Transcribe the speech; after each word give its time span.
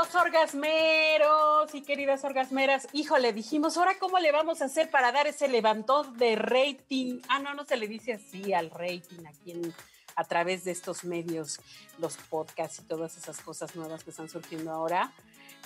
Queridos 0.00 0.22
orgasmeros 0.24 1.74
y 1.74 1.82
queridas 1.82 2.24
orgasmeras, 2.24 2.88
híjole, 2.94 3.34
dijimos, 3.34 3.76
ahora 3.76 3.98
cómo 3.98 4.18
le 4.18 4.32
vamos 4.32 4.62
a 4.62 4.64
hacer 4.64 4.88
para 4.88 5.12
dar 5.12 5.26
ese 5.26 5.46
levantón 5.46 6.16
de 6.16 6.36
rating. 6.36 7.20
Ah, 7.28 7.38
no, 7.38 7.52
no 7.52 7.66
se 7.66 7.76
le 7.76 7.86
dice 7.86 8.14
así 8.14 8.54
al 8.54 8.70
rating 8.70 9.26
aquí 9.28 9.50
en, 9.50 9.74
a 10.16 10.24
través 10.24 10.64
de 10.64 10.70
estos 10.70 11.04
medios, 11.04 11.60
los 11.98 12.16
podcasts 12.16 12.78
y 12.78 12.82
todas 12.84 13.18
esas 13.18 13.42
cosas 13.42 13.76
nuevas 13.76 14.02
que 14.02 14.08
están 14.08 14.30
surgiendo 14.30 14.70
ahora. 14.70 15.12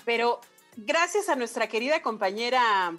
Pero 0.05 0.41
gracias 0.77 1.29
a 1.29 1.37
nuestra 1.37 1.69
querida 1.69 2.03
compañera 2.03 2.93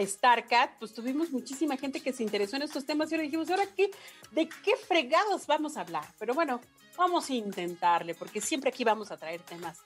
StarCat, 0.00 0.78
pues 0.78 0.94
tuvimos 0.94 1.30
muchísima 1.30 1.76
gente 1.76 2.00
que 2.00 2.14
se 2.14 2.22
interesó 2.22 2.56
en 2.56 2.62
estos 2.62 2.86
temas 2.86 3.10
y 3.10 3.16
ahora 3.16 3.24
dijimos, 3.24 3.50
¿ahora 3.50 3.66
qué? 3.76 3.90
¿De 4.30 4.48
qué 4.48 4.76
fregados 4.88 5.46
vamos 5.46 5.76
a 5.76 5.82
hablar? 5.82 6.06
Pero 6.18 6.32
bueno, 6.32 6.62
vamos 6.96 7.28
a 7.28 7.34
intentarle, 7.34 8.14
porque 8.14 8.40
siempre 8.40 8.70
aquí 8.70 8.82
vamos 8.82 9.10
a 9.10 9.18
traer 9.18 9.42
temas 9.42 9.78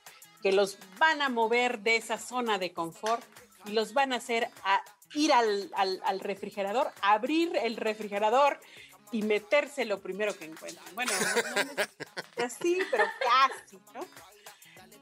que 0.43 0.53
los 0.53 0.79
van 0.99 1.23
a 1.23 1.29
mover 1.29 1.81
de 1.81 1.97
esa 1.97 2.19
zona 2.19 2.59
de 2.59 2.73
confort 2.73 3.25
y 3.67 3.73
los 3.73 3.93
van 3.93 4.13
a 4.13 4.17
hacer 4.17 4.49
a 4.65 4.83
ir 5.15 5.33
al, 5.33 5.71
al, 5.75 6.21
refrigerador, 6.21 6.93
abrir 7.01 7.57
el 7.57 7.77
refrigerador 7.77 8.61
y 9.11 9.23
meterse 9.23 9.85
lo 9.85 10.01
primero 10.01 10.37
que 10.37 10.45
encuentren. 10.45 10.95
Bueno, 10.95 11.13
no, 12.37 12.45
así, 12.45 12.79
pero 12.91 13.05
casi, 13.23 13.77
¿no? 13.95 14.07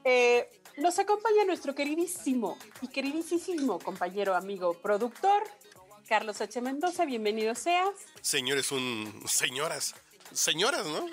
Eh, 0.05 0.49
nos 0.77 0.97
acompaña 0.99 1.43
nuestro 1.43 1.75
queridísimo 1.75 2.57
y 2.81 2.87
queridísimo 2.87 3.79
compañero, 3.79 4.35
amigo, 4.35 4.75
productor, 4.75 5.43
Carlos 6.07 6.39
H. 6.39 6.61
Mendoza. 6.61 7.03
Bienvenido 7.03 7.53
seas. 7.55 7.89
Señores, 8.21 8.71
un. 8.71 9.23
Señoras. 9.27 9.93
Señoras, 10.31 10.85
¿no? 10.85 11.07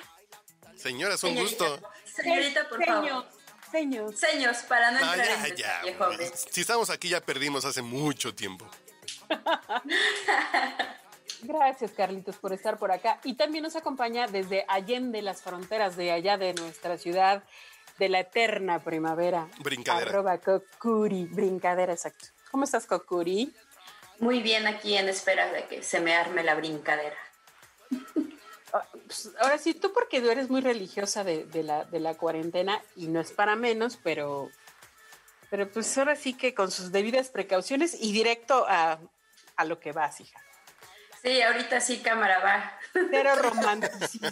Señoras, 0.77 1.25
un 1.25 1.35
gusto. 1.35 1.81
Señorita, 2.05 2.69
por 2.69 2.85
favor. 2.85 3.27
Seños. 3.75 4.14
Seños, 4.14 4.58
para 4.69 4.92
no, 4.92 5.00
entrar 5.00 5.48
en 5.48 5.56
ya, 5.56 5.83
Si 6.48 6.61
estamos 6.61 6.91
aquí 6.91 7.08
ya 7.08 7.20
perdimos 7.20 7.64
hace 7.64 7.83
mucho 7.83 8.33
tiempo. 8.33 8.64
Gracias, 11.42 11.91
Carlitos, 11.91 12.36
por 12.36 12.52
estar 12.52 12.78
por 12.78 12.92
acá. 12.92 13.19
Y 13.25 13.34
también 13.34 13.64
nos 13.64 13.75
acompaña 13.75 14.28
desde 14.28 14.64
Allende 14.69 15.22
las 15.22 15.42
fronteras 15.42 15.97
de 15.97 16.12
allá 16.12 16.39
de 16.39 16.55
nuestra 16.55 16.98
ciudad, 16.98 17.42
de 17.98 18.08
la 18.08 18.20
eterna 18.20 18.78
primavera. 18.78 19.48
Brincadera. 19.58 20.08
Arroba 20.08 20.39
Cocuri. 20.39 21.25
Brincadera, 21.25 21.95
exacto. 21.95 22.27
¿Cómo 22.52 22.62
estás, 22.62 22.86
Cocuri? 22.86 23.52
Muy 24.20 24.41
bien, 24.41 24.69
aquí 24.69 24.97
en 24.97 25.08
espera 25.08 25.50
de 25.50 25.67
que 25.67 25.83
se 25.83 25.98
me 25.98 26.14
arme 26.14 26.45
la 26.45 26.55
brincadera. 26.55 27.19
Ah, 28.75 28.84
pues, 29.06 29.30
ahora 29.39 29.56
sí, 29.56 29.72
tú 29.72 29.92
porque 29.92 30.20
tú 30.20 30.30
eres 30.30 30.50
muy 30.50 30.61
religiosa 30.61 31.22
de, 31.22 31.47
la, 31.62 31.84
de 31.84 32.00
la 32.00 32.14
cuarentena 32.17 32.83
y 32.97 33.06
no 33.06 33.20
es 33.20 33.30
para 33.30 33.55
menos, 33.55 34.00
pero, 34.03 34.50
pero 35.48 35.70
pues 35.70 35.97
ahora 35.97 36.17
sí 36.17 36.34
que 36.34 36.55
con 36.55 36.72
sus 36.72 36.91
debidas 36.91 37.30
precauciones 37.30 37.97
y 38.00 38.12
directo 38.12 38.67
a, 38.69 38.98
a 39.55 39.64
lo 39.64 39.79
que 39.79 39.92
vas, 39.92 40.20
hija. 40.20 40.40
Sí, 41.23 41.40
ahorita 41.40 41.80
sí, 41.80 42.01
cámara 42.01 42.40
va. 42.40 42.79
Pero 43.11 43.36
romanticismo. 43.36 44.29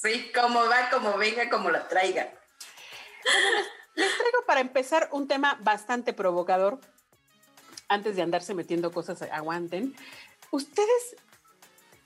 Sí, 0.00 0.30
como 0.34 0.66
va, 0.66 0.90
como 0.90 1.16
venga, 1.16 1.48
como 1.48 1.70
la 1.70 1.88
traiga. 1.88 2.30
les, 3.94 4.16
traigo 4.18 4.44
para 4.46 4.60
empezar 4.60 5.08
un 5.10 5.26
tema 5.26 5.58
bastante 5.62 6.12
provocador. 6.12 6.78
Antes 7.88 8.14
de 8.14 8.22
andarse 8.22 8.52
metiendo 8.52 8.92
cosas, 8.92 9.22
aguanten. 9.22 9.96
¿Ustedes 10.50 11.16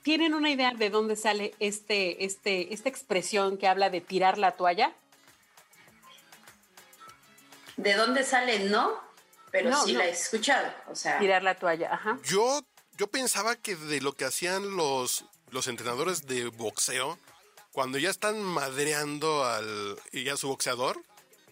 tienen 0.03 0.33
una 0.33 0.49
idea 0.49 0.73
de 0.73 0.89
dónde 0.89 1.15
sale 1.15 1.53
este, 1.59 2.25
este, 2.25 2.73
esta 2.73 2.89
expresión 2.89 3.57
que 3.57 3.67
habla 3.67 3.89
de 3.89 4.01
tirar 4.01 4.37
la 4.37 4.51
toalla? 4.53 4.93
¿De 7.77 7.93
dónde 7.93 8.23
sale? 8.23 8.59
No, 8.59 8.99
pero 9.51 9.75
sí 9.83 9.93
la 9.93 10.05
he 10.05 10.11
escuchado. 10.11 10.71
O 10.87 10.95
sea, 10.95 11.19
tirar 11.19 11.43
la 11.43 11.55
toalla, 11.55 11.93
ajá. 11.93 12.19
Yo, 12.23 12.61
yo 12.97 13.07
pensaba 13.07 13.55
que 13.55 13.75
de 13.75 14.01
lo 14.01 14.13
que 14.13 14.25
hacían 14.25 14.75
los, 14.75 15.25
los 15.51 15.67
entrenadores 15.67 16.27
de 16.27 16.47
boxeo, 16.47 17.17
cuando 17.71 17.97
ya 17.97 18.09
están 18.09 18.41
madreando 18.41 19.45
al 19.45 19.97
y 20.11 20.27
a 20.29 20.37
su 20.37 20.47
boxeador 20.47 21.01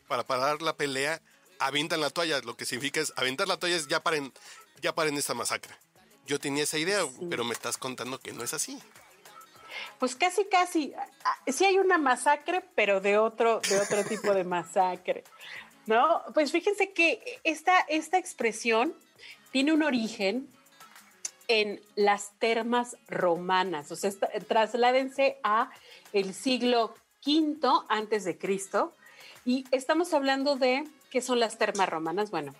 para 0.07 0.25
parar 0.25 0.61
la 0.61 0.75
pelea, 0.75 1.21
avientan 1.59 2.01
la 2.01 2.09
toalla. 2.09 2.41
Lo 2.41 2.57
que 2.57 2.65
significa 2.65 2.99
es 2.99 3.13
aventar 3.15 3.47
la 3.47 3.57
toalla 3.57 3.75
es 3.75 3.87
ya 3.87 4.01
paren, 4.01 4.33
ya 4.81 4.93
paren 4.93 5.17
esta 5.17 5.33
masacre. 5.33 5.73
Yo 6.27 6.39
tenía 6.39 6.63
esa 6.63 6.77
idea, 6.77 6.99
pero 7.29 7.43
me 7.43 7.53
estás 7.53 7.77
contando 7.77 8.19
que 8.19 8.33
no 8.33 8.43
es 8.43 8.53
así. 8.53 8.77
Pues 9.97 10.15
casi, 10.15 10.45
casi. 10.45 10.93
Ah, 11.23 11.37
sí 11.47 11.65
hay 11.65 11.77
una 11.77 11.97
masacre, 11.97 12.63
pero 12.75 12.99
de 13.01 13.17
otro, 13.17 13.61
de 13.61 13.79
otro 13.79 14.03
tipo 14.03 14.33
de 14.33 14.43
masacre. 14.57 15.23
¿No? 15.85 16.21
Pues 16.33 16.51
fíjense 16.51 16.91
que 16.91 17.39
esta, 17.43 17.79
esta 17.87 18.17
expresión 18.17 18.93
tiene 19.51 19.71
un 19.71 19.83
origen 19.83 20.49
en 21.47 21.81
las 21.95 22.31
termas 22.39 22.97
romanas. 23.07 23.91
O 23.91 23.95
sea, 23.95 24.11
trasládense 24.47 25.37
a 25.43 25.71
el 26.11 26.33
siglo 26.33 26.93
V 27.25 27.57
antes 27.87 28.25
de 28.25 28.37
Cristo. 28.37 28.93
Y 29.45 29.65
estamos 29.71 30.13
hablando 30.13 30.57
de 30.57 30.83
qué 31.09 31.21
son 31.21 31.39
las 31.39 31.57
termas 31.57 31.87
romanas. 31.87 32.31
Bueno, 32.31 32.53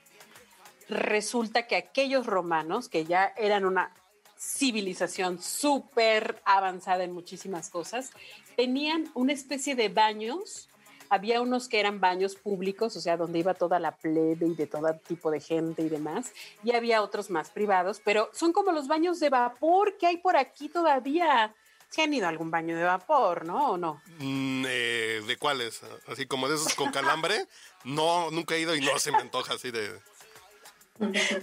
resulta 0.90 1.68
que 1.68 1.76
aquellos 1.76 2.26
romanos, 2.26 2.90
que 2.90 3.06
ya 3.06 3.34
eran 3.38 3.66
una 3.66 3.94
civilización 4.38 5.42
súper 5.42 6.42
avanzada 6.46 7.04
en 7.04 7.12
muchísimas 7.12 7.70
cosas, 7.70 8.12
tenían 8.56 9.10
una 9.14 9.34
especie 9.34 9.76
de 9.76 9.90
baños. 9.90 10.70
Había 11.10 11.42
unos 11.42 11.70
que 11.70 11.80
eran 11.80 12.02
baños 12.02 12.36
públicos, 12.36 12.96
o 12.98 13.02
sea, 13.02 13.16
donde 13.16 13.40
iba 13.40 13.54
toda 13.54 13.80
la 13.80 13.96
plebe 13.96 14.46
y 14.46 14.56
de 14.56 14.68
todo 14.68 14.94
tipo 15.08 15.32
de 15.32 15.40
gente 15.40 15.82
y 15.82 15.90
demás, 15.90 16.34
y 16.64 16.74
había 16.74 17.02
otros 17.02 17.30
más 17.30 17.50
privados, 17.50 18.02
pero 18.04 18.30
son 18.34 18.52
como 18.52 18.74
los 18.74 18.88
baños 18.88 19.20
de 19.20 19.30
vapor 19.30 19.98
que 19.98 20.08
hay 20.08 20.18
por 20.18 20.36
aquí 20.36 20.68
todavía. 20.68 21.56
¿Se 21.90 22.02
han 22.02 22.14
ido 22.14 22.26
a 22.26 22.30
algún 22.30 22.52
baño 22.52 22.76
de 22.76 22.84
vapor, 22.84 23.46
no? 23.46 23.72
¿O 23.72 23.78
no? 23.78 24.02
Mm, 24.20 24.66
eh, 24.68 25.22
¿De 25.26 25.38
cuáles? 25.38 25.82
Así 26.08 26.26
como 26.26 26.50
de 26.50 26.56
esos 26.56 26.76
con 26.76 26.92
calambre. 26.92 27.48
no, 27.86 28.30
nunca 28.30 28.56
he 28.56 28.60
ido 28.60 28.76
y 28.76 28.82
no 28.82 29.00
se 29.00 29.12
me 29.12 29.20
antoja 29.20 29.54
así 29.54 29.72
de... 29.72 29.98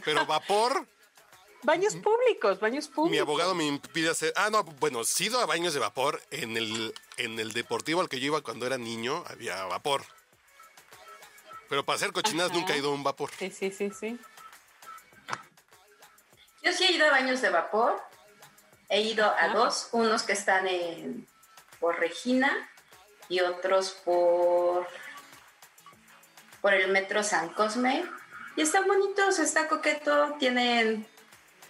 Pero 0.04 0.26
vapor. 0.26 0.86
Baños 1.62 1.96
públicos, 1.96 2.60
baños 2.60 2.88
públicos. 2.88 3.10
Mi 3.10 3.18
abogado 3.18 3.54
me 3.54 3.64
impide 3.64 4.10
hacer. 4.10 4.32
Ah, 4.36 4.50
no, 4.50 4.64
bueno, 4.64 5.02
sí 5.04 5.26
ido 5.26 5.40
a 5.40 5.46
baños 5.46 5.72
de 5.72 5.80
vapor. 5.80 6.20
En 6.30 6.56
el, 6.56 6.94
en 7.16 7.38
el 7.38 7.52
deportivo 7.52 8.00
al 8.00 8.08
que 8.08 8.20
yo 8.20 8.26
iba 8.26 8.42
cuando 8.42 8.66
era 8.66 8.76
niño 8.76 9.24
había 9.26 9.64
vapor. 9.64 10.04
Pero 11.68 11.84
para 11.84 11.96
hacer 11.96 12.12
cochinadas 12.12 12.52
nunca 12.52 12.74
he 12.74 12.78
ido 12.78 12.90
a 12.90 12.94
un 12.94 13.02
vapor. 13.02 13.30
Sí, 13.38 13.50
sí, 13.50 13.70
sí, 13.70 13.90
sí. 13.90 14.18
Yo 16.62 16.72
sí 16.72 16.84
he 16.84 16.92
ido 16.92 17.06
a 17.06 17.10
baños 17.10 17.40
de 17.40 17.48
vapor. 17.48 18.02
He 18.90 19.00
ido 19.00 19.24
a 19.24 19.48
dos, 19.48 19.88
unos 19.92 20.22
que 20.24 20.34
están 20.34 20.66
en, 20.68 21.26
por 21.80 21.98
Regina 21.98 22.70
y 23.30 23.40
otros 23.40 23.90
por, 24.04 24.86
por 26.60 26.74
el 26.74 26.90
metro 26.90 27.22
San 27.22 27.48
Cosme 27.50 28.04
y 28.56 28.62
están 28.62 28.86
bonitos, 28.86 29.38
está 29.38 29.68
coqueto, 29.68 30.36
tienen 30.38 31.06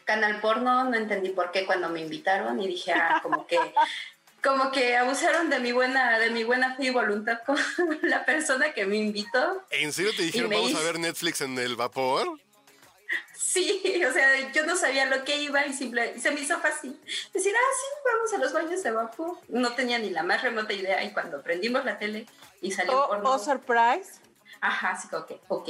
canal 0.05 0.41
porno, 0.41 0.85
no 0.85 0.95
entendí 0.97 1.31
por 1.31 1.51
qué 1.51 1.65
cuando 1.67 1.89
me 1.89 2.01
invitaron 2.01 2.61
y 2.61 2.69
dije, 2.69 2.93
ah, 2.93 3.21
como 3.23 3.47
que 3.47 3.59
como 4.43 4.71
que 4.71 4.95
abusaron 4.95 5.49
de 5.49 5.59
mi 5.59 5.73
buena 5.73 6.19
de 6.19 6.29
mi 6.29 6.45
buena 6.45 6.77
fe 6.77 6.85
y 6.85 6.91
voluntad 6.91 7.39
con 7.47 7.57
la 8.03 8.25
persona 8.27 8.73
que 8.75 8.85
me 8.85 8.97
invitó. 8.97 9.65
¿En 9.71 9.93
serio 9.93 10.13
te 10.15 10.23
dijeron 10.23 10.51
vamos 10.51 10.75
a 10.75 10.81
ver 10.81 10.99
Netflix 10.99 11.41
en 11.41 11.59
el 11.59 11.77
vapor? 11.77 12.39
Sí, 13.35 14.03
o 14.09 14.13
sea, 14.13 14.53
yo 14.53 14.67
no 14.67 14.77
sabía 14.77 15.07
lo 15.07 15.25
que 15.25 15.41
iba 15.41 15.65
y 15.65 15.73
simple, 15.73 16.19
se 16.19 16.33
me 16.33 16.41
hizo 16.41 16.59
fácil 16.59 16.99
decir, 17.33 17.55
ah, 17.57 17.73
sí, 17.79 17.87
vamos 18.05 18.33
a 18.35 18.39
los 18.39 18.53
baños 18.53 18.83
de 18.83 18.91
vapor. 18.91 19.39
No 19.49 19.73
tenía 19.75 19.99
ni 19.99 20.11
la 20.11 20.25
más 20.25 20.43
remota 20.43 20.73
idea 20.73 21.03
y 21.05 21.13
cuando 21.13 21.41
prendimos 21.41 21.85
la 21.85 21.99
tele 21.99 22.27
y 22.61 22.73
salió 22.73 23.05
oh, 23.05 23.09
porno. 23.09 23.31
Oh, 23.31 23.39
surprise 23.39 24.24
Ajá, 24.66 24.93
así 24.93 25.08
que, 25.28 25.38
ok. 25.49 25.69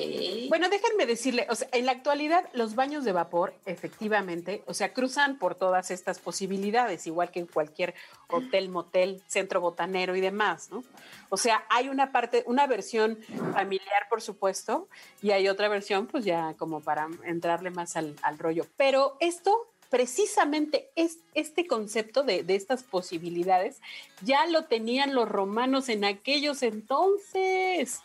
Bueno, 0.48 0.68
déjenme 0.68 1.04
decirle, 1.04 1.48
o 1.50 1.56
sea, 1.56 1.66
en 1.72 1.84
la 1.84 1.90
actualidad 1.90 2.48
los 2.52 2.76
baños 2.76 3.04
de 3.04 3.10
vapor, 3.10 3.52
efectivamente, 3.66 4.62
o 4.66 4.74
sea, 4.74 4.92
cruzan 4.92 5.36
por 5.36 5.56
todas 5.56 5.90
estas 5.90 6.20
posibilidades, 6.20 7.04
igual 7.08 7.32
que 7.32 7.40
en 7.40 7.46
cualquier 7.46 7.96
hotel, 8.28 8.68
motel, 8.68 9.20
centro 9.26 9.60
botanero 9.60 10.14
y 10.14 10.20
demás, 10.20 10.70
¿no? 10.70 10.84
O 11.28 11.36
sea, 11.36 11.64
hay 11.70 11.88
una 11.88 12.12
parte, 12.12 12.44
una 12.46 12.68
versión 12.68 13.18
familiar, 13.52 14.06
por 14.08 14.22
supuesto, 14.22 14.86
y 15.20 15.32
hay 15.32 15.48
otra 15.48 15.66
versión, 15.66 16.06
pues 16.06 16.24
ya 16.24 16.54
como 16.56 16.80
para 16.80 17.08
entrarle 17.24 17.70
más 17.70 17.96
al, 17.96 18.14
rollo. 18.38 18.64
Pero 18.76 19.16
esto 19.18 19.72
precisamente 19.90 20.90
es, 20.94 21.18
este 21.34 21.66
concepto 21.66 22.22
de, 22.22 22.44
estas 22.48 22.84
posibilidades 22.84 23.80
ya 24.22 24.46
lo 24.46 24.66
tenían 24.66 25.16
los 25.16 25.28
romanos 25.28 25.88
en 25.88 26.04
aquellos 26.04 26.62
entonces. 26.62 28.00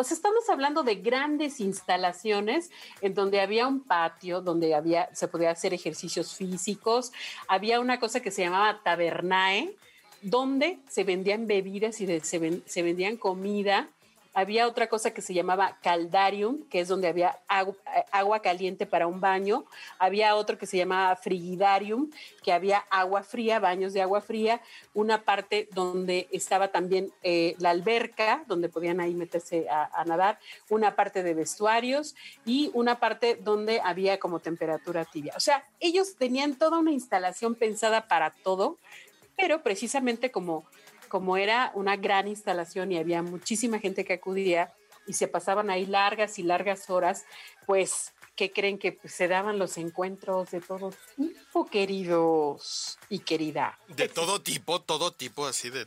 O 0.00 0.04
sea, 0.04 0.14
estamos 0.14 0.48
hablando 0.48 0.84
de 0.84 0.94
grandes 0.94 1.58
instalaciones 1.58 2.70
en 3.00 3.14
donde 3.14 3.40
había 3.40 3.66
un 3.66 3.80
patio, 3.80 4.40
donde 4.40 4.72
había, 4.72 5.12
se 5.12 5.26
podía 5.26 5.50
hacer 5.50 5.74
ejercicios 5.74 6.36
físicos, 6.36 7.12
había 7.48 7.80
una 7.80 7.98
cosa 7.98 8.20
que 8.20 8.30
se 8.30 8.42
llamaba 8.42 8.80
tabernae, 8.84 9.74
donde 10.22 10.78
se 10.88 11.02
vendían 11.02 11.48
bebidas 11.48 12.00
y 12.00 12.20
se 12.20 12.82
vendían 12.82 13.16
comida 13.16 13.88
había 14.38 14.68
otra 14.68 14.88
cosa 14.88 15.12
que 15.12 15.20
se 15.20 15.34
llamaba 15.34 15.78
caldarium, 15.82 16.62
que 16.68 16.78
es 16.78 16.86
donde 16.86 17.08
había 17.08 17.40
agua, 17.48 17.74
agua, 18.12 18.40
caliente 18.40 18.86
para 18.86 19.08
un 19.08 19.20
baño. 19.20 19.64
Había 19.98 20.36
otro 20.36 20.56
que 20.56 20.66
se 20.66 20.76
llamaba 20.76 21.16
frigidarium, 21.16 22.08
que 22.44 22.52
había 22.52 22.78
agua 22.88 23.24
fría, 23.24 23.58
baños 23.58 23.92
de 23.92 24.00
agua 24.00 24.20
fría. 24.20 24.60
Una 24.94 25.24
parte 25.24 25.68
donde 25.72 26.28
estaba 26.30 26.68
también 26.68 27.12
eh, 27.24 27.56
la 27.58 27.70
alberca, 27.70 28.44
donde 28.46 28.68
podían 28.68 29.00
ahí 29.00 29.12
meterse 29.12 29.68
a, 29.68 29.90
a, 29.92 30.04
nadar. 30.04 30.38
Una 30.68 30.94
parte 30.94 31.24
de 31.24 31.34
vestuarios 31.34 32.14
y 32.46 32.70
una 32.74 33.00
parte 33.00 33.34
donde 33.34 33.80
había 33.80 34.20
como 34.20 34.38
temperatura 34.38 35.04
tibia. 35.04 35.32
O 35.36 35.40
sea, 35.40 35.64
ellos 35.80 36.14
tenían 36.14 36.54
toda 36.54 36.78
una 36.78 36.92
instalación 36.92 37.56
pensada 37.56 38.06
para 38.06 38.30
todo, 38.30 38.78
pero 39.36 39.64
precisamente 39.64 40.30
como 40.30 40.64
como 41.08 41.36
era 41.36 41.72
una 41.74 41.96
gran 41.96 42.28
instalación 42.28 42.92
y 42.92 42.98
había 42.98 43.22
muchísima 43.22 43.78
gente 43.78 44.04
que 44.04 44.14
acudía 44.14 44.72
y 45.06 45.14
se 45.14 45.26
pasaban 45.26 45.70
ahí 45.70 45.86
largas 45.86 46.38
y 46.38 46.42
largas 46.42 46.90
horas, 46.90 47.24
pues, 47.66 48.12
¿qué 48.36 48.52
creen 48.52 48.78
que 48.78 48.92
pues, 48.92 49.14
se 49.14 49.26
daban 49.26 49.58
los 49.58 49.78
encuentros 49.78 50.50
de 50.50 50.60
todo 50.60 50.92
tipo, 51.16 51.66
queridos 51.66 52.98
y 53.08 53.20
querida? 53.20 53.78
De 53.88 54.08
todo 54.08 54.40
tipo, 54.40 54.80
todo 54.80 55.10
tipo, 55.12 55.46
así 55.46 55.70
de... 55.70 55.86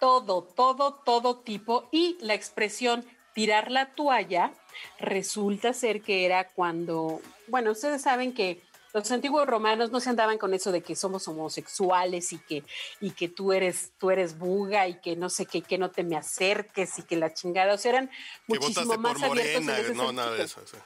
Todo, 0.00 0.42
todo, 0.42 0.94
todo 0.94 1.38
tipo. 1.38 1.88
Y 1.92 2.16
la 2.20 2.34
expresión 2.34 3.04
tirar 3.34 3.70
la 3.70 3.92
toalla 3.92 4.52
resulta 4.98 5.72
ser 5.72 6.02
que 6.02 6.24
era 6.24 6.48
cuando, 6.48 7.20
bueno, 7.48 7.70
ustedes 7.70 8.02
saben 8.02 8.32
que 8.32 8.62
los 8.92 9.10
antiguos 9.10 9.46
romanos 9.46 9.90
no 9.90 10.00
se 10.00 10.10
andaban 10.10 10.38
con 10.38 10.54
eso 10.54 10.72
de 10.72 10.82
que 10.82 10.96
somos 10.96 11.26
homosexuales 11.28 12.32
y 12.32 12.38
que, 12.38 12.64
y 13.00 13.10
que 13.12 13.28
tú 13.28 13.52
eres, 13.52 13.92
tú 13.98 14.10
eres 14.10 14.38
buga 14.38 14.88
y 14.88 15.00
que 15.00 15.16
no 15.16 15.30
sé 15.30 15.46
qué, 15.46 15.62
que 15.62 15.78
no 15.78 15.90
te 15.90 16.02
me 16.02 16.16
acerques 16.16 16.98
y 16.98 17.02
que 17.02 17.16
la 17.16 17.32
chingada. 17.32 17.74
O 17.74 17.78
sea, 17.78 17.90
eran 17.92 18.10
muchísimo 18.46 18.96
más 18.96 19.14
por 19.14 19.28
morena, 19.28 19.78
no, 19.94 20.12
nada 20.12 20.32
de 20.32 20.44
eso. 20.44 20.60
Sí. 20.66 20.76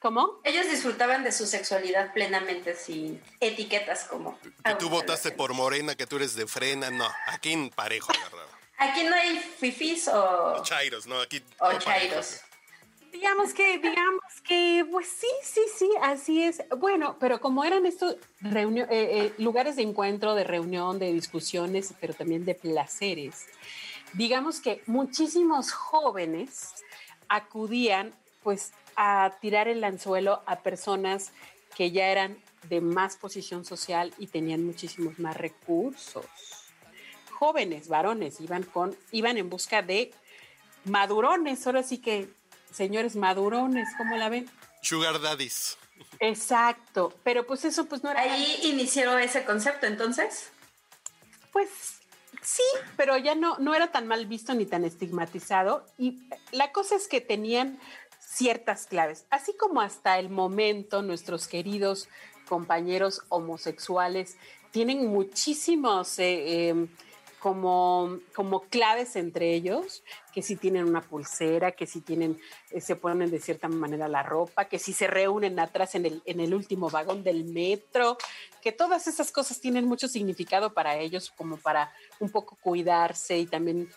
¿Cómo? 0.00 0.40
Ellos 0.44 0.70
disfrutaban 0.70 1.24
de 1.24 1.32
su 1.32 1.44
sexualidad 1.46 2.12
plenamente 2.12 2.76
sin 2.76 3.20
etiquetas 3.40 4.04
como. 4.04 4.38
Y 4.44 4.74
tú 4.78 4.88
votaste 4.88 5.32
por 5.32 5.54
morena, 5.54 5.96
que 5.96 6.06
tú 6.06 6.16
eres 6.16 6.36
de 6.36 6.46
frena. 6.46 6.90
No, 6.90 7.08
aquí 7.26 7.52
en 7.52 7.70
parejo 7.70 8.12
agarrado. 8.12 8.48
Aquí 8.76 9.02
no 9.02 9.14
hay 9.16 9.38
fifis 9.38 10.06
o. 10.06 10.54
O 10.54 10.62
chairos, 10.62 11.06
no, 11.06 11.20
aquí. 11.20 11.42
O 11.58 11.72
chairos. 11.78 12.42
Digamos 13.12 13.54
que, 13.54 13.78
digamos 13.78 14.22
que, 14.46 14.86
pues 14.90 15.08
sí, 15.08 15.26
sí, 15.42 15.60
sí, 15.76 15.90
así 16.02 16.42
es. 16.42 16.62
Bueno, 16.78 17.16
pero 17.18 17.40
como 17.40 17.64
eran 17.64 17.86
estos 17.86 18.14
eh, 18.44 18.86
eh, 18.90 19.32
lugares 19.38 19.76
de 19.76 19.82
encuentro, 19.82 20.34
de 20.34 20.44
reunión, 20.44 20.98
de 20.98 21.12
discusiones, 21.12 21.94
pero 22.00 22.14
también 22.14 22.44
de 22.44 22.54
placeres, 22.54 23.46
digamos 24.12 24.60
que 24.60 24.82
muchísimos 24.86 25.72
jóvenes 25.72 26.74
acudían 27.28 28.12
pues 28.42 28.72
a 28.96 29.32
tirar 29.40 29.68
el 29.68 29.84
anzuelo 29.84 30.42
a 30.46 30.60
personas 30.60 31.32
que 31.76 31.90
ya 31.90 32.08
eran 32.08 32.36
de 32.68 32.80
más 32.80 33.16
posición 33.16 33.64
social 33.64 34.12
y 34.18 34.26
tenían 34.26 34.64
muchísimos 34.64 35.18
más 35.18 35.36
recursos. 35.36 36.26
Jóvenes, 37.30 37.88
varones, 37.88 38.40
iban 38.40 38.64
con, 38.64 38.96
iban 39.12 39.38
en 39.38 39.48
busca 39.48 39.82
de 39.82 40.12
madurones, 40.84 41.66
ahora 41.66 41.82
sí 41.82 41.98
que 41.98 42.28
señores 42.72 43.16
madurones, 43.16 43.88
¿cómo 43.96 44.16
la 44.16 44.28
ven? 44.28 44.50
Sugar 44.82 45.20
daddies. 45.20 45.76
Exacto, 46.20 47.12
pero 47.22 47.46
pues 47.46 47.64
eso 47.64 47.86
pues 47.86 48.02
no 48.02 48.10
era... 48.10 48.22
Ahí 48.22 48.60
inició 48.64 49.18
ese 49.18 49.44
concepto 49.44 49.86
entonces. 49.86 50.50
Pues 51.52 51.68
sí, 52.42 52.62
pero 52.96 53.16
ya 53.16 53.34
no, 53.34 53.58
no 53.58 53.74
era 53.74 53.90
tan 53.90 54.06
mal 54.06 54.26
visto 54.26 54.54
ni 54.54 54.66
tan 54.66 54.84
estigmatizado 54.84 55.86
y 55.96 56.28
la 56.52 56.72
cosa 56.72 56.96
es 56.96 57.08
que 57.08 57.20
tenían 57.20 57.78
ciertas 58.20 58.86
claves, 58.86 59.24
así 59.30 59.56
como 59.56 59.80
hasta 59.80 60.18
el 60.18 60.28
momento 60.28 61.02
nuestros 61.02 61.48
queridos 61.48 62.08
compañeros 62.48 63.22
homosexuales 63.28 64.36
tienen 64.70 65.06
muchísimos... 65.06 66.18
Eh, 66.18 66.70
eh, 66.70 66.88
como, 67.38 68.18
como 68.34 68.62
claves 68.62 69.16
entre 69.16 69.54
ellos, 69.54 70.02
que 70.34 70.42
si 70.42 70.56
tienen 70.56 70.84
una 70.84 71.00
pulsera, 71.00 71.72
que 71.72 71.86
si 71.86 72.00
tienen, 72.00 72.40
eh, 72.70 72.80
se 72.80 72.96
ponen 72.96 73.30
de 73.30 73.40
cierta 73.40 73.68
manera 73.68 74.08
la 74.08 74.22
ropa, 74.22 74.66
que 74.66 74.78
si 74.78 74.92
se 74.92 75.06
reúnen 75.06 75.58
atrás 75.58 75.94
en 75.94 76.06
el, 76.06 76.22
en 76.24 76.40
el 76.40 76.54
último 76.54 76.90
vagón 76.90 77.22
del 77.22 77.44
metro, 77.44 78.18
que 78.60 78.72
todas 78.72 79.06
esas 79.06 79.30
cosas 79.30 79.60
tienen 79.60 79.86
mucho 79.86 80.08
significado 80.08 80.72
para 80.72 80.96
ellos, 80.96 81.32
como 81.36 81.56
para 81.56 81.92
un 82.20 82.30
poco 82.30 82.56
cuidarse 82.60 83.38
y 83.38 83.46
también 83.46 83.88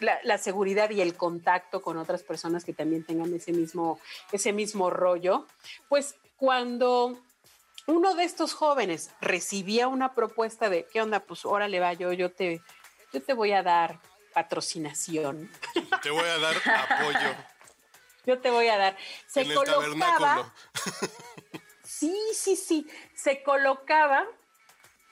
la, 0.00 0.18
la, 0.24 0.38
seguridad 0.38 0.90
y 0.90 1.02
el 1.02 1.14
contacto 1.14 1.82
con 1.82 1.98
otras 1.98 2.22
personas 2.22 2.64
que 2.64 2.72
también 2.72 3.04
tengan 3.04 3.32
ese 3.34 3.52
mismo, 3.52 4.00
ese 4.32 4.52
mismo 4.52 4.88
rollo, 4.88 5.46
pues 5.90 6.14
cuando 6.36 7.18
uno 7.90 8.14
de 8.14 8.24
estos 8.24 8.54
jóvenes 8.54 9.10
recibía 9.20 9.88
una 9.88 10.14
propuesta 10.14 10.68
de, 10.68 10.86
¿qué 10.90 11.02
onda? 11.02 11.20
Pues 11.20 11.44
órale 11.44 11.80
va, 11.80 11.92
yo, 11.92 12.12
yo, 12.12 12.30
te, 12.30 12.62
yo 13.12 13.22
te 13.22 13.34
voy 13.34 13.52
a 13.52 13.62
dar 13.62 14.00
patrocinación. 14.32 15.50
Te 16.02 16.10
voy 16.10 16.24
a 16.24 16.38
dar 16.38 16.56
apoyo. 16.56 17.34
Yo 18.26 18.38
te 18.38 18.50
voy 18.50 18.68
a 18.68 18.76
dar. 18.76 18.98
Se 19.26 19.40
en 19.40 19.54
colocaba. 19.54 20.52
sí, 21.82 22.14
sí, 22.34 22.54
sí. 22.54 22.86
Se 23.14 23.42
colocaba 23.42 24.24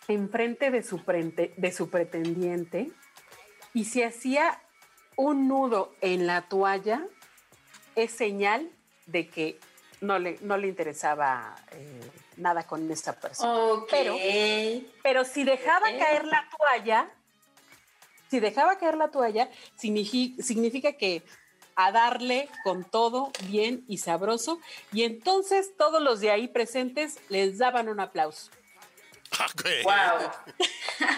enfrente 0.08 0.70
de 0.70 0.82
su, 0.82 0.98
de 0.98 1.72
su 1.72 1.88
pretendiente 1.88 2.92
y 3.72 3.86
se 3.86 4.04
hacía 4.04 4.60
un 5.16 5.48
nudo 5.48 5.94
en 6.00 6.26
la 6.26 6.42
toalla, 6.42 7.02
es 7.97 8.12
señal 8.12 8.70
de 9.06 9.28
que 9.28 9.58
no 10.00 10.19
le, 10.19 10.38
no 10.40 10.57
le 10.57 10.69
interesaba 10.69 11.55
eh, 11.73 12.00
nada 12.37 12.62
con 12.64 12.90
esta 12.90 13.12
persona. 13.12 13.55
Okay. 13.55 13.88
Pero, 13.90 14.17
pero 15.02 15.25
si 15.25 15.45
dejaba 15.45 15.88
okay. 15.88 15.99
caer 15.99 16.25
la 16.26 16.49
toalla, 16.57 17.11
si 18.31 18.40
dejaba 18.40 18.78
caer 18.78 18.97
la 18.97 19.11
toalla, 19.11 19.50
significa, 19.76 20.43
significa 20.43 20.93
que 20.93 21.23
a 21.75 21.93
darle 21.93 22.49
con 22.64 22.85
todo 22.85 23.31
bien 23.45 23.85
y 23.87 23.99
sabroso, 23.99 24.59
y 24.93 25.05
entonces 25.05 25.76
todos 25.76 26.02
los 26.02 26.21
de 26.21 26.33
ahí 26.33 26.49
presentes 26.49 27.19
les 27.28 27.59
daban 27.59 27.88
un 27.88 28.00
aplauso. 28.00 28.50
Okay. 29.55 29.85
Wow. 29.85 30.31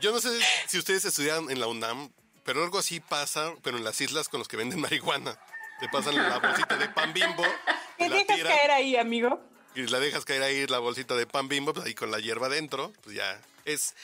Yo 0.00 0.12
no 0.12 0.20
sé 0.20 0.38
si 0.66 0.78
ustedes 0.78 1.06
estudiaron 1.06 1.50
en 1.50 1.60
la 1.60 1.66
UNAM, 1.66 2.12
pero 2.44 2.62
algo 2.62 2.78
así 2.78 3.00
pasa, 3.00 3.54
pero 3.62 3.78
en 3.78 3.84
las 3.84 4.02
islas 4.02 4.28
con 4.28 4.38
los 4.38 4.48
que 4.48 4.58
venden 4.58 4.80
marihuana. 4.80 5.38
Te 5.84 5.90
pasan 5.90 6.16
la 6.16 6.38
bolsita 6.38 6.78
de 6.78 6.88
pan 6.88 7.12
bimbo. 7.12 7.42
¿Qué 7.98 8.08
dejas 8.08 8.42
caer 8.42 8.70
ahí, 8.70 8.96
amigo? 8.96 9.38
Y 9.74 9.82
la 9.82 10.00
dejas 10.00 10.24
caer 10.24 10.42
ahí 10.42 10.66
la 10.66 10.78
bolsita 10.78 11.14
de 11.14 11.26
pan 11.26 11.46
bimbo, 11.46 11.74
pues 11.74 11.84
ahí 11.84 11.94
con 11.94 12.10
la 12.10 12.20
hierba 12.20 12.48
dentro, 12.48 12.90
pues 13.02 13.16
ya. 13.16 13.38
Es, 13.66 13.94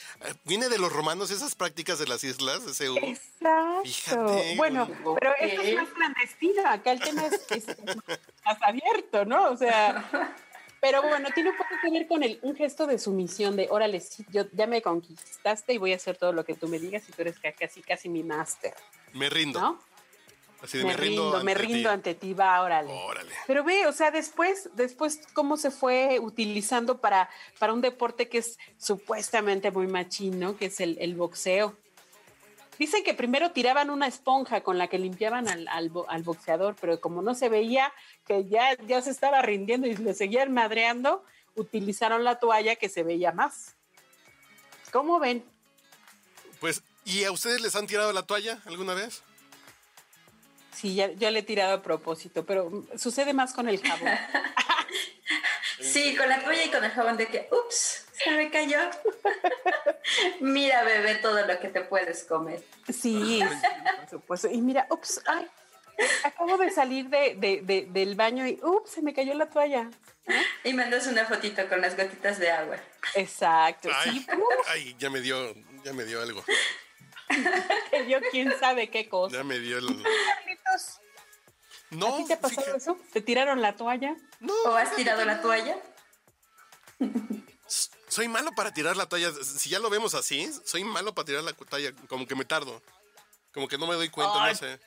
viene 0.43 0.69
de 0.69 0.77
los 0.77 0.93
romanos 0.93 1.31
esas 1.31 1.55
prácticas 1.55 1.97
de 1.97 2.05
las 2.05 2.23
islas, 2.23 2.61
ese 2.65 2.91
Hugo. 2.91 2.99
Exacto. 2.99 3.81
Fíjate. 3.83 4.55
Bueno, 4.57 4.87
pero 5.19 5.33
esto 5.39 5.61
es 5.63 5.75
más 5.75 5.89
clandestino, 5.89 6.67
acá 6.67 6.91
el 6.91 6.99
tema 6.99 7.25
es, 7.25 7.45
es 7.49 7.65
más 8.45 8.57
abierto, 8.61 9.25
¿no? 9.25 9.49
O 9.49 9.57
sea, 9.57 10.35
pero 10.81 11.01
bueno, 11.01 11.29
tiene 11.33 11.49
un 11.49 11.57
poco 11.57 11.71
que 11.81 11.89
ver 11.89 12.07
con 12.07 12.21
el, 12.21 12.37
un 12.43 12.55
gesto 12.55 12.85
de 12.85 12.99
sumisión, 12.99 13.55
de 13.55 13.69
órale, 13.71 14.01
sí, 14.01 14.23
yo 14.29 14.45
ya 14.51 14.67
me 14.67 14.83
conquistaste 14.83 15.73
y 15.73 15.79
voy 15.79 15.93
a 15.93 15.95
hacer 15.95 16.15
todo 16.15 16.31
lo 16.31 16.45
que 16.45 16.53
tú 16.53 16.67
me 16.67 16.77
digas 16.77 17.09
y 17.09 17.11
tú 17.11 17.23
eres 17.23 17.37
casi, 17.39 17.81
casi 17.81 18.07
mi 18.07 18.21
máster. 18.21 18.75
Me 19.13 19.31
rindo. 19.31 19.59
¿No? 19.59 19.90
Así 20.61 20.77
de, 20.77 20.83
me, 20.83 20.91
me 20.91 20.97
rindo, 20.97 21.23
rindo 21.31 21.43
me 21.43 21.53
rindo 21.53 21.89
ti. 21.89 21.93
ante 21.93 22.15
ti, 22.15 22.33
va, 22.33 22.61
órale. 22.61 22.93
órale. 22.93 23.31
Pero 23.47 23.63
ve, 23.63 23.87
o 23.87 23.91
sea, 23.91 24.11
después, 24.11 24.69
después 24.75 25.21
cómo 25.33 25.57
se 25.57 25.71
fue 25.71 26.19
utilizando 26.19 26.99
para, 26.99 27.29
para 27.57 27.73
un 27.73 27.81
deporte 27.81 28.29
que 28.29 28.37
es 28.39 28.59
supuestamente 28.77 29.71
muy 29.71 29.87
machino, 29.87 30.57
que 30.57 30.67
es 30.67 30.79
el, 30.79 30.97
el 30.99 31.15
boxeo. 31.15 31.75
Dicen 32.77 33.03
que 33.03 33.13
primero 33.13 33.51
tiraban 33.51 33.89
una 33.89 34.07
esponja 34.07 34.61
con 34.61 34.77
la 34.77 34.87
que 34.87 34.97
limpiaban 34.97 35.47
al, 35.47 35.67
al, 35.67 36.23
boxeador, 36.23 36.75
pero 36.81 36.99
como 36.99 37.21
no 37.21 37.35
se 37.35 37.47
veía 37.47 37.93
que 38.25 38.47
ya, 38.47 38.75
ya 38.87 39.01
se 39.01 39.11
estaba 39.11 39.41
rindiendo 39.41 39.87
y 39.87 39.95
le 39.95 40.15
seguían 40.15 40.51
madreando, 40.51 41.23
utilizaron 41.55 42.23
la 42.23 42.39
toalla 42.39 42.75
que 42.75 42.89
se 42.89 43.03
veía 43.03 43.31
más. 43.33 43.75
¿Cómo 44.91 45.19
ven? 45.19 45.43
Pues, 46.59 46.81
¿y 47.05 47.23
a 47.23 47.31
ustedes 47.31 47.61
les 47.61 47.75
han 47.75 47.85
tirado 47.85 48.13
la 48.13 48.23
toalla 48.23 48.59
alguna 48.65 48.95
vez? 48.95 49.21
Sí, 50.73 50.95
ya, 50.95 51.11
ya 51.11 51.31
le 51.31 51.39
he 51.39 51.43
tirado 51.43 51.75
a 51.75 51.81
propósito, 51.81 52.45
pero 52.45 52.85
sucede 52.97 53.33
más 53.33 53.53
con 53.53 53.67
el 53.67 53.81
jabón. 53.81 54.09
sí, 55.81 56.15
con 56.15 56.29
la 56.29 56.41
toalla 56.41 56.63
y 56.63 56.69
con 56.69 56.83
el 56.83 56.91
jabón 56.91 57.17
de 57.17 57.27
que, 57.27 57.49
ups, 57.51 58.05
se 58.13 58.31
me 58.31 58.49
cayó. 58.49 58.79
mira, 60.39 60.83
bebé, 60.83 61.15
todo 61.15 61.45
lo 61.45 61.59
que 61.59 61.69
te 61.69 61.81
puedes 61.81 62.23
comer. 62.23 62.63
Sí, 62.91 63.41
por 63.99 64.09
supuesto. 64.09 64.49
Y 64.49 64.61
mira, 64.61 64.87
ups, 64.89 65.21
ay, 65.25 65.47
acabo 66.23 66.57
de 66.57 66.71
salir 66.71 67.09
de, 67.09 67.35
de, 67.35 67.87
del 67.89 68.15
baño 68.15 68.47
y 68.47 68.59
ups, 68.61 68.91
se 68.91 69.01
me 69.01 69.13
cayó 69.13 69.33
la 69.33 69.49
toalla. 69.49 69.89
Y 70.63 70.73
mandas 70.73 71.07
una 71.07 71.25
fotito 71.25 71.67
con 71.67 71.81
las 71.81 71.97
gotitas 71.97 72.39
de 72.39 72.51
agua. 72.51 72.77
Exacto. 73.15 73.89
Ay, 73.93 74.19
sí, 74.19 74.27
ay 74.67 74.95
ya 74.97 75.09
me 75.09 75.19
dio, 75.19 75.53
ya 75.83 75.93
me 75.93 76.05
dio 76.05 76.21
algo. 76.21 76.43
Yo 78.07 78.19
quién 78.31 78.53
sabe 78.59 78.89
qué 78.89 79.07
cosa. 79.09 79.37
Ya 79.37 79.43
me 79.43 79.59
dio 79.59 79.77
el. 79.77 79.87
Carlitos. 79.87 80.99
No. 81.91 82.13
¿A 82.15 82.17
ti 82.17 82.27
te 82.27 82.37
pasó 82.37 82.55
fíjate- 82.61 82.77
eso? 82.77 82.97
¿Te 83.13 83.21
tiraron 83.21 83.61
la 83.61 83.75
toalla? 83.75 84.15
No. 84.39 84.53
¿O 84.65 84.75
has 84.75 84.95
tirado 84.95 85.23
la 85.25 85.41
toalla? 85.41 85.77
Soy 88.07 88.27
malo 88.27 88.51
para 88.53 88.73
tirar 88.73 88.97
la 88.97 89.07
toalla. 89.07 89.31
Si 89.43 89.69
ya 89.69 89.79
lo 89.79 89.89
vemos 89.89 90.13
así, 90.15 90.51
soy 90.65 90.83
malo 90.83 91.13
para 91.15 91.25
tirar 91.25 91.43
la 91.43 91.53
toalla. 91.53 91.93
Como 92.07 92.27
que 92.27 92.35
me 92.35 92.45
tardo. 92.45 92.81
Como 93.53 93.67
que 93.67 93.77
no 93.77 93.87
me 93.87 93.95
doy 93.95 94.09
cuenta, 94.09 94.43
Ay. 94.43 94.53
no 94.53 94.59
sé. 94.59 94.79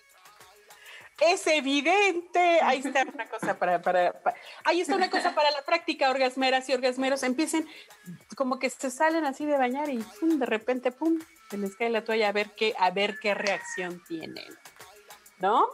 Es 1.21 1.47
evidente. 1.47 2.61
Ahí 2.63 2.83
está 2.85 3.03
una 3.05 3.29
cosa 3.29 3.57
para, 3.59 3.81
para, 3.81 4.13
pa- 4.21 4.35
ahí 4.65 4.81
está 4.81 4.97
una 4.97 5.09
cosa 5.11 5.35
para 5.35 5.51
la 5.53 5.63
práctica, 5.63 6.11
orgasmeras 6.11 6.69
y 6.69 6.75
orgasmeros. 6.75 7.23
Empiecen 7.23 7.69
como 8.37 8.59
que 8.59 8.69
se 8.69 8.91
salen 8.91 9.25
así 9.25 9.47
de 9.47 9.57
bañar 9.57 9.89
y 9.91 9.99
pum, 9.99 10.39
de 10.41 10.47
repente, 10.47 10.91
pum, 10.91 11.19
se 11.51 11.57
les 11.57 11.77
cae 11.77 11.91
la 11.91 12.03
toalla 12.05 12.29
a 12.29 12.33
ver 12.33 12.51
qué, 12.57 12.75
a 12.79 12.91
ver 12.91 13.17
qué 13.21 13.33
reacción 13.35 14.03
tienen. 14.09 14.53
¿No? 15.39 15.69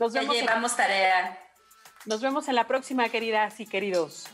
Nos 0.00 0.12
Ya 0.12 0.20
vemos, 0.22 0.36
en, 0.36 0.42
llevamos 0.46 0.76
tarea. 0.76 1.38
nos 2.06 2.20
vemos 2.20 2.48
en 2.48 2.56
la 2.56 2.66
próxima, 2.66 3.08
queridas 3.08 3.60
y 3.60 3.66
queridos. 3.66 4.26